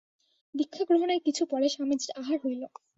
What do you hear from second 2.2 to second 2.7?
আহার হইল।